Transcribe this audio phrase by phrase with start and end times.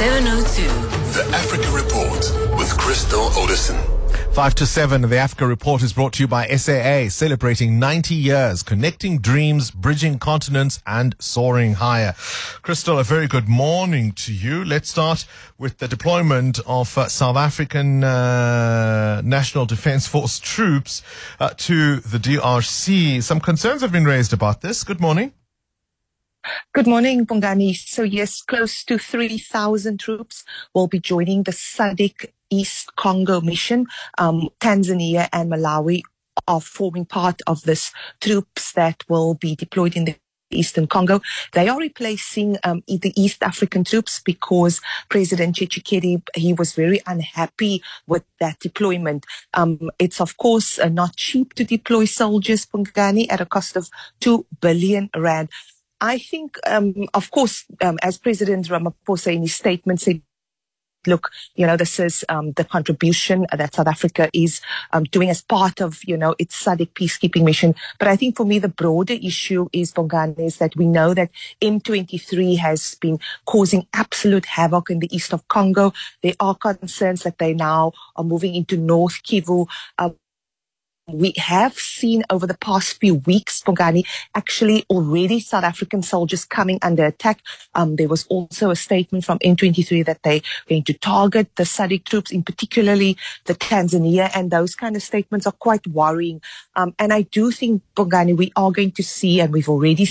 [0.00, 0.62] 702.
[1.12, 3.76] The Africa Report with Crystal Orderson.
[4.32, 8.62] 5 to 7, the Africa Report is brought to you by SAA, celebrating 90 years,
[8.62, 12.14] connecting dreams, bridging continents, and soaring higher.
[12.62, 14.64] Crystal, a very good morning to you.
[14.64, 15.26] Let's start
[15.58, 21.02] with the deployment of uh, South African uh, National Defense Force troops
[21.38, 23.22] uh, to the DRC.
[23.22, 24.82] Some concerns have been raised about this.
[24.82, 25.34] Good morning.
[26.72, 27.74] Good morning, Bongani.
[27.76, 30.44] So yes, close to 3,000 troops
[30.74, 33.86] will be joining the SADC East Congo mission.
[34.18, 36.02] Um, Tanzania and Malawi
[36.48, 40.16] are forming part of this troops that will be deployed in the
[40.50, 41.20] Eastern Congo.
[41.52, 47.82] They are replacing um, the East African troops because President Tshisekedi, he was very unhappy
[48.06, 49.26] with that deployment.
[49.54, 53.90] Um, it's of course uh, not cheap to deploy soldiers, Bongani, at a cost of
[54.20, 55.50] 2 billion rand.
[56.00, 60.22] I think, um, of course, um, as President Ramaphosa in his statement said,
[61.06, 64.60] look, you know, this is um, the contribution that South Africa is
[64.92, 67.74] um, doing as part of, you know, its SADC peacekeeping mission.
[67.98, 71.30] But I think for me, the broader issue is, Bongani, is that we know that
[71.60, 75.92] M23 has been causing absolute havoc in the east of Congo.
[76.22, 79.66] There are concerns that they now are moving into North Kivu.
[79.98, 80.10] Uh,
[81.14, 86.78] we have seen over the past few weeks, Bongani, actually already South African soldiers coming
[86.82, 87.40] under attack.
[87.74, 92.04] Um, there was also a statement from M23 that they're going to target the SADC
[92.04, 96.40] troops, in particularly the Tanzania, and those kind of statements are quite worrying.
[96.76, 100.08] Um, and I do think, Bongani, we are going to see, and we've already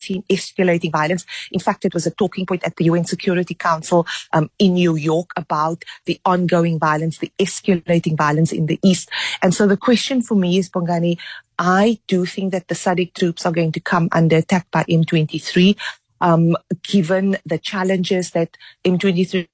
[0.00, 1.24] escalating violence.
[1.52, 4.96] In fact, it was a talking point at the UN Security Council um, in New
[4.96, 9.10] York about the ongoing violence, the escalating violence in the East.
[9.42, 11.18] And so the question for me is, Bongani,
[11.58, 15.76] I do think that the SADC troops are going to come under attack by M23,
[16.20, 19.48] um, given the challenges that M23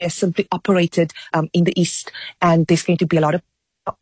[0.00, 2.12] has simply operated um, in the East.
[2.42, 3.42] And there's going to be a lot of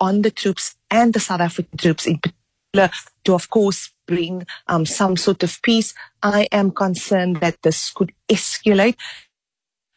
[0.01, 2.91] on the troops and the South African troops in particular
[3.25, 5.95] to, of course, bring um, some sort of peace.
[6.23, 8.97] I am concerned that this could escalate.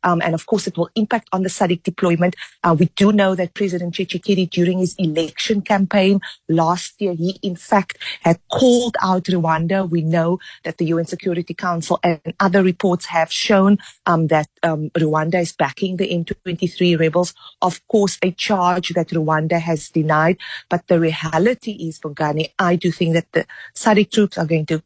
[0.04, 2.36] Um, and of course, it will impact on the SADC deployment.
[2.64, 7.56] Uh, we do know that President Tshisekedi, during his election campaign last year, he in
[7.56, 9.90] fact had called out Rwanda.
[9.90, 14.90] We know that the UN Security Council and other reports have shown um, that um,
[14.92, 17.34] Rwanda is backing the M23 rebels.
[17.62, 20.38] Of course, a charge that Rwanda has denied.
[20.70, 24.84] But the reality is, Bongani, I do think that the SADC troops are going to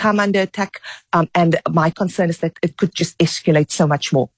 [0.00, 0.80] come under attack.
[1.12, 4.30] Um, and my concern is that it could just escalate so much more.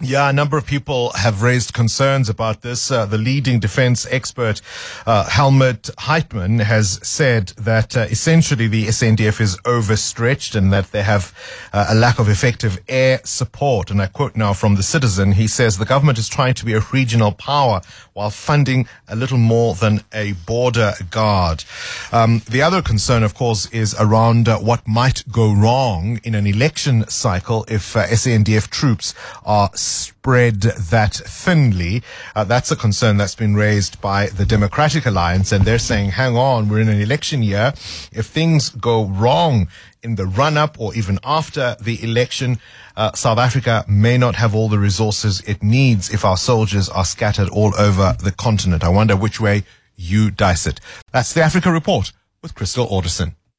[0.00, 2.90] Yeah, a number of people have raised concerns about this.
[2.90, 4.60] Uh, the leading defense expert,
[5.06, 11.04] uh, Helmoed Heitman, has said that uh, essentially the SNDF is overstretched and that they
[11.04, 11.32] have
[11.72, 13.92] uh, a lack of effective air support.
[13.92, 15.30] And I quote now from the citizen.
[15.30, 17.80] He says the government is trying to be a regional power
[18.14, 21.62] while funding a little more than a border guard.
[22.10, 26.48] Um, the other concern, of course, is around uh, what might go wrong in an
[26.48, 32.02] election cycle if uh, SANDF troops are spread that thinly.
[32.34, 36.36] Uh, that's a concern that's been raised by the Democratic Alliance, and they're saying, hang
[36.36, 37.72] on, we're in an election year.
[38.12, 39.68] If things go wrong
[40.02, 42.58] in the run up or even after the election,
[42.96, 47.04] uh, South Africa may not have all the resources it needs if our soldiers are
[47.04, 48.84] scattered all over the continent.
[48.84, 49.64] I wonder which way
[49.96, 50.80] you dice it.
[51.12, 52.12] That's the Africa Report
[52.42, 53.36] with Crystal Orderson.